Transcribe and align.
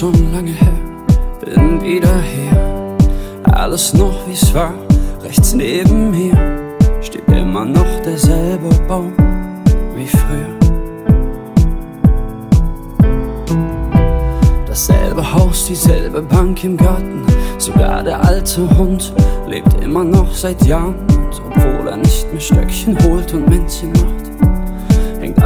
bin 0.00 1.82
wieder 1.82 2.22
hier. 2.22 2.96
Alles 3.52 3.92
noch 3.92 4.26
wie's 4.26 4.54
war, 4.54 4.72
rechts 5.22 5.52
neben 5.52 6.10
mir 6.10 6.32
steht 7.02 7.28
immer 7.28 7.66
noch 7.66 8.00
derselbe 8.02 8.70
Baum 8.88 9.12
wie 9.94 10.06
früher. 10.06 10.56
Dasselbe 14.66 15.34
Haus, 15.34 15.66
dieselbe 15.66 16.22
Bank 16.22 16.64
im 16.64 16.78
Garten, 16.78 17.26
sogar 17.58 18.02
der 18.02 18.24
alte 18.24 18.66
Hund 18.78 19.12
lebt 19.46 19.84
immer 19.84 20.04
noch 20.04 20.32
seit 20.32 20.64
Jahren. 20.64 20.94
Und 21.10 21.42
obwohl 21.46 21.88
er 21.88 21.98
nicht 21.98 22.26
mehr 22.32 22.40
Stöckchen 22.40 22.96
holt 23.04 23.34
und 23.34 23.46
Männchen 23.50 23.92
macht, 23.92 24.19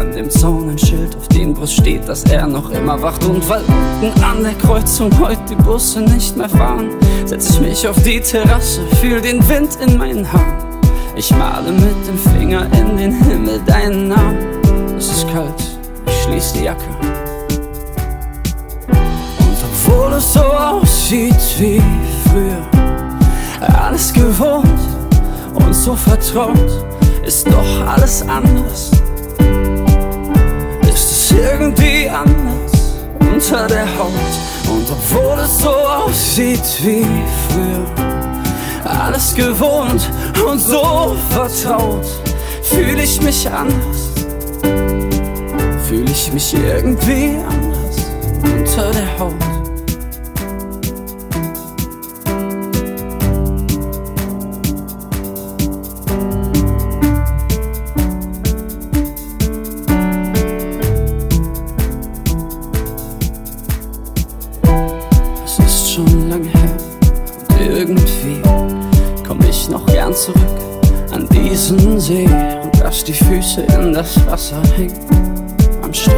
an 0.00 0.12
dem 0.12 0.30
Zaun 0.30 0.70
ein 0.70 0.78
Schild, 0.78 1.14
auf 1.14 1.28
dem 1.28 1.54
groß 1.54 1.74
steht, 1.74 2.08
dass 2.08 2.24
er 2.24 2.46
noch 2.46 2.70
immer 2.70 3.00
wacht. 3.02 3.22
Und 3.24 3.46
weil 3.50 3.62
unten 4.00 4.24
an 4.24 4.42
der 4.42 4.54
Kreuzung 4.54 5.10
heute 5.20 5.42
die 5.50 5.54
Busse 5.56 6.00
nicht 6.00 6.36
mehr 6.38 6.48
fahren, 6.48 6.88
setz 7.26 7.50
ich 7.50 7.60
mich 7.60 7.86
auf 7.86 8.02
die 8.02 8.18
Terrasse, 8.18 8.80
fühl 9.00 9.20
den 9.20 9.46
Wind 9.48 9.76
in 9.84 9.98
meinen 9.98 10.30
Haaren. 10.32 10.80
Ich 11.16 11.30
male 11.36 11.70
mit 11.70 12.06
dem 12.08 12.16
Finger 12.16 12.66
in 12.72 12.96
den 12.96 13.12
Himmel 13.24 13.60
deinen 13.66 14.08
Namen. 14.08 14.38
Es 14.96 15.10
ist 15.10 15.28
kalt, 15.28 15.52
ich 16.06 16.22
schließ 16.22 16.54
die 16.54 16.64
Jacke. 16.64 16.88
Und 18.88 19.58
obwohl 19.68 20.14
es 20.14 20.32
so 20.32 20.40
aussieht 20.40 21.34
wie 21.58 21.82
früher, 22.30 23.76
alles 23.78 24.14
gewohnt 24.14 24.80
und 25.52 25.74
so 25.74 25.94
vertraut, 25.94 26.56
ist 27.22 27.46
doch 27.46 27.86
alles 27.86 28.22
anders 28.26 28.90
obwohl 35.10 35.38
es 35.40 35.58
so 35.58 35.70
aussieht 35.70 36.60
wie 36.82 37.04
früher, 37.48 37.86
alles 38.84 39.34
gewohnt 39.34 40.08
und 40.46 40.58
so 40.58 41.16
vertraut, 41.30 42.06
fühle 42.62 43.02
ich 43.02 43.20
mich 43.20 43.50
anders. 43.50 44.10
Fühle 45.86 46.10
ich 46.10 46.32
mich 46.32 46.54
irgendwie 46.54 47.38
anders 47.38 48.06
unter 48.42 48.90
der 48.92 49.18
Haut. 49.18 49.49
Irgendwie 67.66 68.40
komm 69.26 69.40
ich 69.48 69.68
noch 69.68 69.86
gern 69.86 70.14
zurück 70.14 70.40
an 71.12 71.28
diesen 71.28 72.00
See 72.00 72.28
und 72.62 72.78
lass 72.82 73.04
die 73.04 73.12
Füße 73.12 73.62
in 73.62 73.92
das 73.92 74.16
Wasser 74.26 74.62
hängen 74.76 74.98
am 75.82 75.94
Steg. 75.94 76.14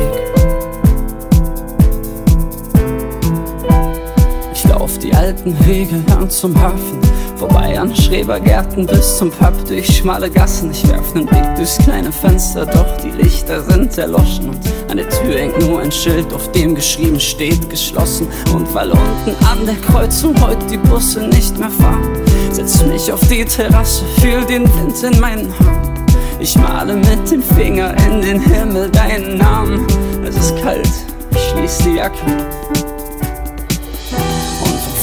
Ich 4.55 4.65
lauf 4.65 4.99
die 4.99 5.15
alten 5.15 5.55
Wege 5.67 6.03
lang 6.09 6.29
zum 6.31 6.61
Hafen, 6.61 7.01
vorbei 7.43 7.77
an 7.77 7.95
Schrebergärten 7.97 8.87
bis 8.87 9.19
zum 9.19 9.29
Pub 9.29 9.53
durch 9.67 9.97
schmale 9.97 10.31
Gassen. 10.31 10.71
Ich 10.71 10.89
werf 10.89 11.13
nen 11.13 11.27
Blick 11.27 11.57
durchs 11.57 11.77
kleine 11.79 12.13
Fenster, 12.13 12.65
doch 12.65 12.97
die 12.99 13.11
Lichter 13.11 13.61
sind 13.63 13.99
erloschen 13.99 14.51
und 14.51 14.61
an 14.89 14.99
der 14.99 15.09
Tür 15.09 15.41
hängt 15.41 15.59
nur 15.67 15.81
ein 15.81 15.91
Schild, 15.91 16.33
auf 16.33 16.53
dem 16.53 16.77
geschrieben 16.77 17.19
steht 17.19 17.69
geschlossen. 17.69 18.29
Und 18.55 18.73
weil 18.75 18.93
unten 18.93 19.35
an 19.45 19.67
der 19.67 19.75
Kreuzung 19.75 20.41
heute 20.41 20.65
die 20.67 20.77
Busse 20.77 21.27
nicht 21.27 21.59
mehr 21.59 21.71
fahren, 21.71 22.13
setz 22.53 22.81
mich 22.85 23.11
auf 23.11 23.27
die 23.27 23.45
Terrasse, 23.45 24.05
fühl 24.21 24.45
den 24.45 24.63
Wind 24.63 25.03
in 25.03 25.19
meinen 25.21 25.53
Haaren. 25.59 25.95
Ich 26.39 26.57
male 26.57 26.95
mit 26.95 27.29
dem 27.29 27.43
Finger 27.43 27.93
in 28.07 28.21
den 28.21 28.41
Himmel 28.41 28.89
deinen 28.89 29.39
Namen. 29.39 29.85
Es 30.25 30.37
ist 30.37 30.63
kalt, 30.63 30.89
ich 31.33 31.49
schließ 31.51 31.79
die 31.79 31.97
Jacke. 31.97 32.92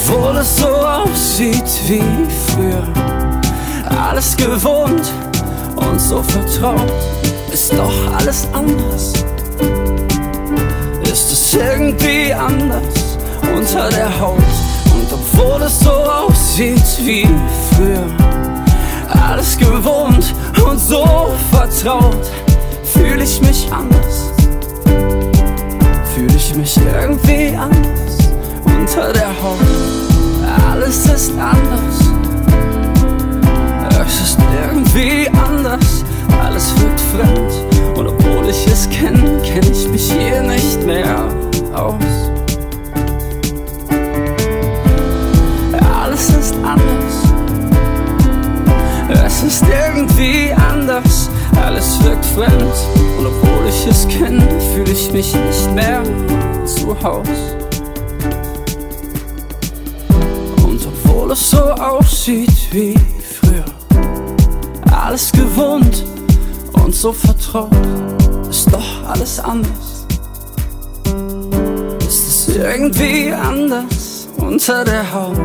Obwohl 0.09 0.37
es 0.37 0.57
so 0.57 0.67
aussieht 0.67 1.63
wie 1.87 2.03
früher, 2.47 2.83
alles 4.07 4.35
gewohnt 4.35 5.11
und 5.75 5.99
so 5.99 6.23
vertraut, 6.23 6.91
ist 7.51 7.73
doch 7.73 7.93
alles 8.17 8.47
anders 8.53 9.13
ist 11.11 11.31
es 11.31 11.53
irgendwie 11.53 12.33
anders 12.33 13.17
unter 13.55 13.89
der 13.89 14.19
Haut. 14.19 14.37
Und 14.93 15.11
obwohl 15.11 15.61
es 15.63 15.79
so 15.79 15.91
aussieht 15.91 16.83
wie 17.03 17.27
früher, 17.71 18.05
alles 19.27 19.57
gewohnt 19.57 20.33
und 20.63 20.79
so 20.79 21.33
vertraut, 21.51 22.27
fühle 22.83 23.23
ich 23.23 23.41
mich 23.41 23.67
anders. 23.71 24.31
Fühle 26.15 26.35
ich 26.35 26.55
mich 26.55 26.77
irgendwie 26.77 27.55
anders 27.55 28.17
unter 28.65 29.13
der 29.13 29.29
Haut. 29.41 29.68
Alles 30.89 31.05
ist 31.05 31.33
anders. 31.37 31.99
Es 34.01 34.21
ist 34.21 34.39
irgendwie 34.65 35.29
anders. 35.37 36.03
Alles 36.43 36.73
wird 36.81 36.99
fremd. 36.99 37.95
Und 37.95 38.07
obwohl 38.07 38.49
ich 38.49 38.65
es 38.65 38.89
kenne, 38.89 39.39
kenne 39.43 39.69
ich 39.71 39.87
mich 39.87 40.11
hier 40.11 40.41
nicht 40.41 40.83
mehr 40.87 41.29
aus. 41.75 41.93
Alles 45.93 46.29
ist 46.31 46.55
anders. 46.55 47.15
Es 49.27 49.43
ist 49.43 49.63
irgendwie 49.67 50.51
anders. 50.71 51.29
Alles 51.63 52.03
wirkt 52.03 52.25
fremd. 52.25 52.73
Und 53.19 53.27
obwohl 53.27 53.69
ich 53.69 53.85
es 53.85 54.07
kenne, 54.07 54.43
fühle 54.73 54.91
ich 54.91 55.11
mich 55.11 55.35
nicht 55.35 55.71
mehr 55.75 56.01
zu 56.65 56.99
Haus. 57.03 57.27
Und 61.29 61.35
obwohl 61.35 61.43
es 61.43 61.51
so 61.51 61.61
aussieht 61.83 62.71
wie 62.71 62.95
früher, 63.21 63.65
alles 64.91 65.31
gewohnt 65.31 66.03
und 66.73 66.95
so 66.95 67.13
vertraut, 67.13 67.69
ist 68.49 68.73
doch 68.73 69.07
alles 69.07 69.39
anders. 69.39 70.07
Ist 71.99 72.27
es 72.49 72.55
irgendwie 72.55 73.31
anders 73.31 74.27
unter 74.37 74.83
der 74.83 75.13
Haut? 75.13 75.37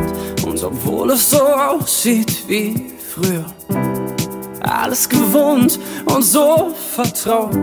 Und 0.43 0.63
obwohl 0.63 1.11
es 1.11 1.29
so 1.29 1.43
aussieht 1.43 2.35
wie 2.47 2.93
früher, 3.13 3.45
alles 4.61 5.07
gewohnt 5.07 5.79
und 6.05 6.23
so 6.23 6.73
vertraut, 6.95 7.55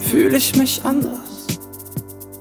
fühle 0.00 0.38
ich 0.38 0.56
mich 0.56 0.80
anders. 0.82 1.46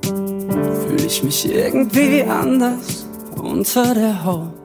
Fühle 0.02 1.06
ich 1.06 1.22
mich 1.24 1.54
irgendwie 1.54 2.24
anders 2.24 3.06
unter 3.36 3.94
der 3.94 4.24
Haut. 4.24 4.63